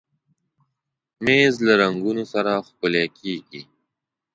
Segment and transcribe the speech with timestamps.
[1.25, 3.61] مېز له رنګونو سره ښکلی کېږي.